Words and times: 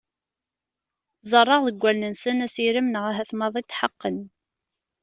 Ẓerreɣ 1.31 1.61
deg 1.67 1.77
wallen-nsen 1.81 2.43
asirem 2.45 2.87
neɣ 2.89 3.03
ahat 3.11 3.31
maḍi 3.39 3.61
tḥeqqen. 3.63 4.17